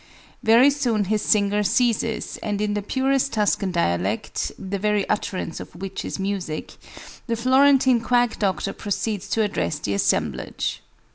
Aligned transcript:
Very 0.41 0.71
soon 0.71 1.03
his 1.03 1.21
singer 1.21 1.61
ceases, 1.61 2.37
and 2.41 2.59
in 2.59 2.73
the 2.73 2.81
purest 2.81 3.33
Tuscan 3.33 3.71
dialect 3.71 4.51
the 4.57 4.79
very 4.79 5.07
utterance 5.07 5.59
of 5.59 5.75
which 5.75 6.03
is 6.03 6.17
music 6.17 6.73
the 7.27 7.35
Florentine 7.35 8.01
quack 8.01 8.39
doctor 8.39 8.73
proceeds 8.73 9.29
to 9.29 9.43
address 9.43 9.77
the 9.77 9.93
assemblage. 9.93 10.81